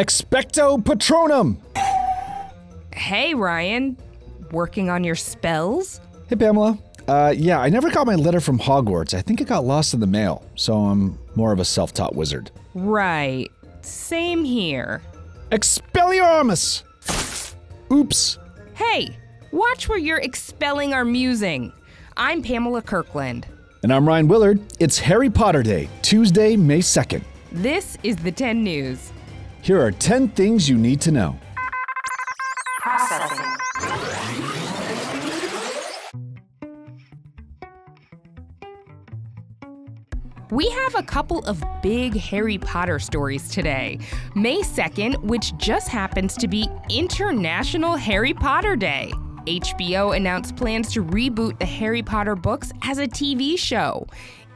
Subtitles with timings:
[0.00, 1.58] Expecto Patronum!
[2.94, 3.98] Hey, Ryan.
[4.50, 6.00] Working on your spells?
[6.26, 6.78] Hey, Pamela.
[7.06, 9.12] Uh, yeah, I never got my letter from Hogwarts.
[9.12, 12.16] I think it got lost in the mail, so I'm more of a self taught
[12.16, 12.50] wizard.
[12.74, 13.50] Right.
[13.82, 15.02] Same here.
[15.50, 16.82] Expelliarmus!
[17.92, 18.38] Oops.
[18.72, 19.18] Hey,
[19.52, 21.74] watch where you're expelling our musing.
[22.16, 23.46] I'm Pamela Kirkland.
[23.82, 24.60] And I'm Ryan Willard.
[24.80, 27.22] It's Harry Potter Day, Tuesday, May 2nd.
[27.52, 29.12] This is the 10 News.
[29.62, 31.36] Here are 10 things you need to know.
[32.80, 33.46] Processing.
[40.50, 43.98] We have a couple of big Harry Potter stories today.
[44.34, 49.12] May 2nd, which just happens to be International Harry Potter Day.
[49.46, 54.06] HBO announced plans to reboot the Harry Potter books as a TV show.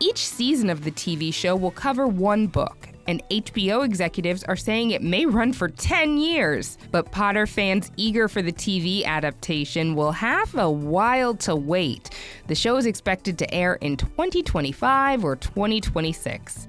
[0.01, 4.91] Each season of the TV show will cover one book, and HBO executives are saying
[4.91, 6.79] it may run for 10 years.
[6.91, 12.11] But Potter fans eager for the TV adaptation will have a while to wait.
[12.47, 16.69] The show is expected to air in 2025 or 2026.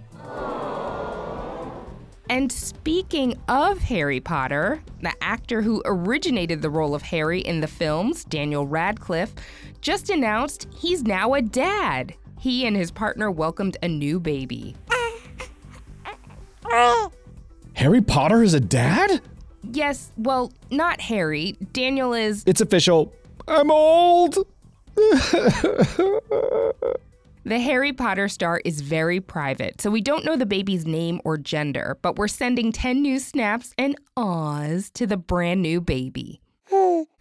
[2.30, 7.68] And speaking of Harry Potter, the actor who originated the role of Harry in the
[7.68, 9.36] films, Daniel Radcliffe,
[9.82, 12.16] just announced he's now a dad.
[12.40, 14.76] He and his partner welcomed a new baby.
[17.74, 19.22] Harry Potter is a dad?
[19.72, 21.58] Yes, well, not Harry.
[21.74, 22.44] Daniel is.
[22.46, 23.14] It's official.
[23.48, 24.38] I'm old.
[27.48, 31.38] The Harry Potter star is very private, so we don't know the baby's name or
[31.38, 36.42] gender, but we're sending 10 new snaps and awes to the brand new baby.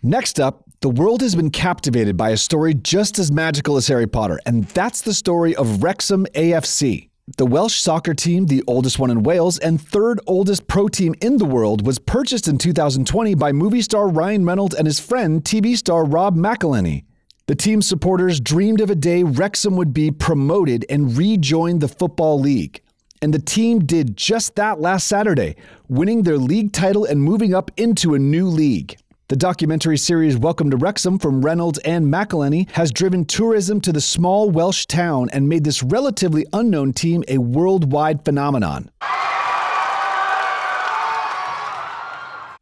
[0.02, 4.06] Next up, the world has been captivated by a story just as magical as Harry
[4.06, 7.10] Potter, and that's the story of Wrexham AFC.
[7.26, 11.38] The Welsh soccer team, the oldest one in Wales and third oldest pro team in
[11.38, 15.74] the world, was purchased in 2020 by movie star Ryan Reynolds and his friend, TV
[15.74, 17.04] star Rob McElhenney.
[17.46, 22.40] The team's supporters dreamed of a day Wrexham would be promoted and rejoin the Football
[22.40, 22.82] League.
[23.22, 25.56] And the team did just that last Saturday,
[25.88, 28.98] winning their league title and moving up into a new league.
[29.34, 34.00] The documentary series Welcome to Wrexham from Reynolds and McElhenney has driven tourism to the
[34.00, 38.92] small Welsh town and made this relatively unknown team a worldwide phenomenon.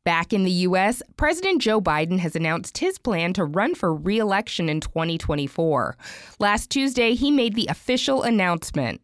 [0.06, 4.18] Back in the U.S., President Joe Biden has announced his plan to run for re
[4.18, 5.98] election in 2024.
[6.38, 9.02] Last Tuesday, he made the official announcement.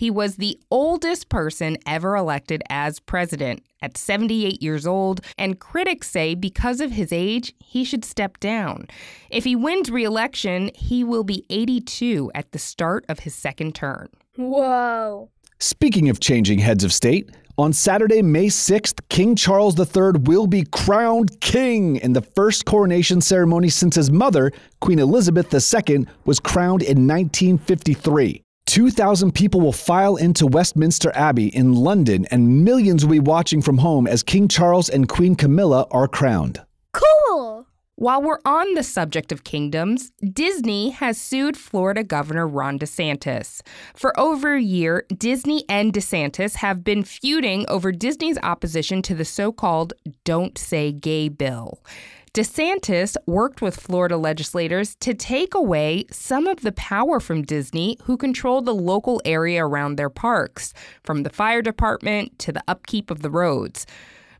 [0.00, 6.08] He was the oldest person ever elected as president at 78 years old, and critics
[6.08, 8.86] say because of his age, he should step down.
[9.28, 13.74] If he wins re election, he will be 82 at the start of his second
[13.74, 14.08] term.
[14.36, 15.28] Whoa.
[15.58, 17.28] Speaking of changing heads of state,
[17.58, 23.20] on Saturday, May 6th, King Charles III will be crowned king in the first coronation
[23.20, 24.50] ceremony since his mother,
[24.80, 28.42] Queen Elizabeth II, was crowned in 1953.
[28.66, 33.78] 2,000 people will file into Westminster Abbey in London, and millions will be watching from
[33.78, 36.62] home as King Charles and Queen Camilla are crowned.
[36.92, 37.66] Cool.
[37.96, 43.60] While we're on the subject of kingdoms, Disney has sued Florida Governor Ron DeSantis.
[43.94, 49.26] For over a year, Disney and DeSantis have been feuding over Disney's opposition to the
[49.26, 49.92] so called
[50.24, 51.84] Don't Say Gay bill.
[52.32, 58.16] DeSantis worked with Florida legislators to take away some of the power from Disney, who
[58.16, 63.22] control the local area around their parks, from the fire department to the upkeep of
[63.22, 63.84] the roads.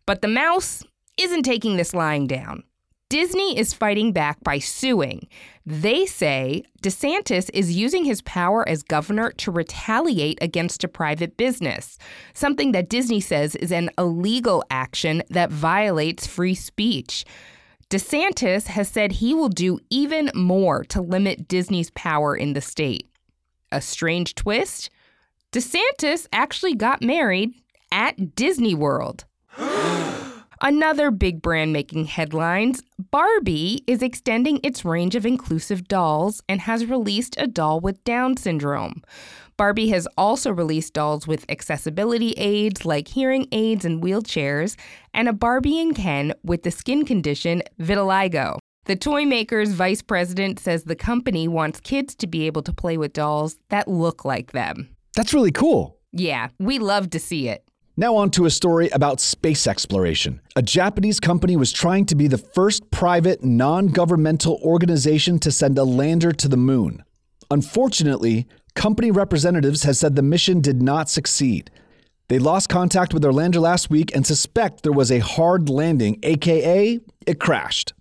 [0.06, 0.84] But the mouse
[1.18, 2.62] isn't taking this lying down.
[3.08, 5.26] Disney is fighting back by suing.
[5.66, 11.98] They say DeSantis is using his power as governor to retaliate against a private business,
[12.34, 17.24] something that Disney says is an illegal action that violates free speech.
[17.90, 23.10] DeSantis has said he will do even more to limit Disney's power in the state.
[23.72, 24.90] A strange twist?
[25.50, 27.50] DeSantis actually got married
[27.90, 29.24] at Disney World.
[30.60, 36.86] Another big brand making headlines Barbie is extending its range of inclusive dolls and has
[36.86, 39.02] released a doll with Down syndrome.
[39.60, 44.74] Barbie has also released dolls with accessibility aids like hearing aids and wheelchairs,
[45.12, 48.56] and a Barbie and Ken with the skin condition vitiligo.
[48.86, 52.96] The toy maker's vice president says the company wants kids to be able to play
[52.96, 54.88] with dolls that look like them.
[55.14, 55.98] That's really cool.
[56.10, 57.62] Yeah, we love to see it.
[57.98, 60.40] Now, on to a story about space exploration.
[60.56, 65.76] A Japanese company was trying to be the first private, non governmental organization to send
[65.76, 67.04] a lander to the moon.
[67.50, 68.46] Unfortunately,
[68.80, 71.70] company representatives have said the mission did not succeed.
[72.28, 76.18] They lost contact with their lander last week and suspect there was a hard landing,
[76.22, 77.92] aka, it crashed.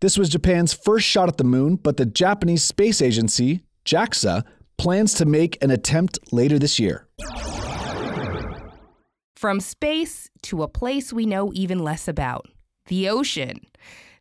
[0.00, 4.44] This was Japan's first shot at the moon, but the Japanese Space Agency, JAXA,
[4.76, 7.08] plans to make an attempt later this year.
[9.34, 12.46] From space to a place we know even less about
[12.88, 13.60] the ocean.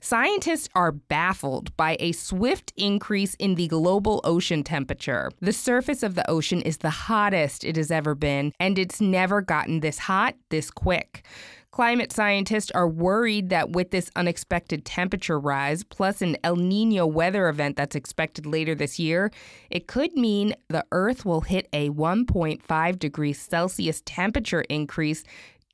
[0.07, 5.29] Scientists are baffled by a swift increase in the global ocean temperature.
[5.41, 9.41] The surface of the ocean is the hottest it has ever been, and it's never
[9.41, 11.25] gotten this hot this quick.
[11.71, 17.49] Climate scientists are worried that with this unexpected temperature rise, plus an El Nino weather
[17.49, 19.29] event that's expected later this year,
[19.69, 25.25] it could mean the Earth will hit a 1.5 degrees Celsius temperature increase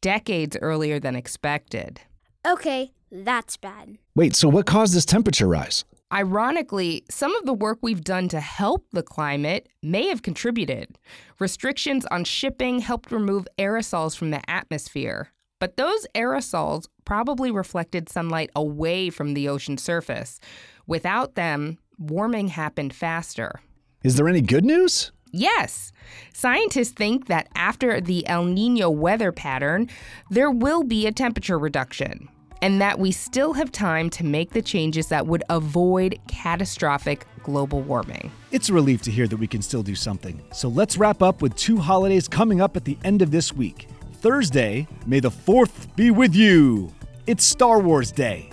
[0.02, 2.02] decades earlier than expected.
[2.46, 3.98] Okay, that's bad.
[4.16, 5.86] Wait, so what caused this temperature rise?
[6.12, 11.00] Ironically, some of the work we've done to help the climate may have contributed.
[11.40, 15.30] Restrictions on shipping helped remove aerosols from the atmosphere.
[15.60, 20.40] But those aerosols probably reflected sunlight away from the ocean surface.
[20.86, 23.62] Without them, warming happened faster.
[24.04, 25.14] Is there any good news?
[25.36, 25.92] Yes.
[26.32, 29.90] Scientists think that after the El Nino weather pattern,
[30.30, 32.30] there will be a temperature reduction,
[32.62, 37.82] and that we still have time to make the changes that would avoid catastrophic global
[37.82, 38.32] warming.
[38.52, 40.40] It's a relief to hear that we can still do something.
[40.54, 43.88] So let's wrap up with two holidays coming up at the end of this week.
[44.22, 46.94] Thursday, May the 4th be with you.
[47.26, 48.52] It's Star Wars Day.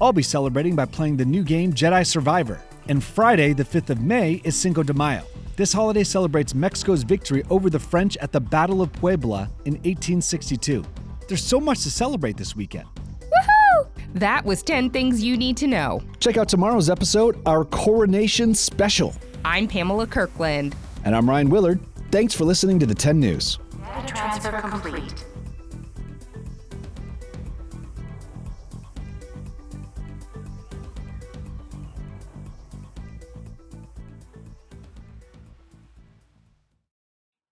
[0.00, 2.62] I'll be celebrating by playing the new game Jedi Survivor.
[2.88, 5.22] And Friday, the 5th of May, is Cinco de Mayo.
[5.56, 10.82] This holiday celebrates Mexico's victory over the French at the Battle of Puebla in 1862.
[11.28, 12.86] There's so much to celebrate this weekend.
[13.20, 13.88] Woohoo!
[14.14, 16.00] That was 10 things you need to know.
[16.18, 19.14] Check out tomorrow's episode, our Coronation Special.
[19.44, 20.74] I'm Pamela Kirkland.
[21.04, 21.80] And I'm Ryan Willard.
[22.10, 23.58] Thanks for listening to the 10 News.
[24.06, 25.26] Transfer complete.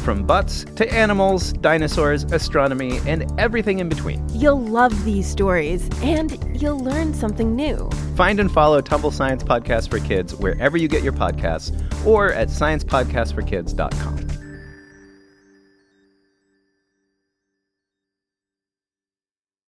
[0.00, 4.26] from butts to animals, dinosaurs, astronomy, and everything in between.
[4.30, 7.88] You'll love these stories and you'll learn something new.
[8.16, 11.70] Find and follow Tumble Science Podcast for Kids wherever you get your podcasts
[12.06, 14.29] or at sciencepodcastforkids.com.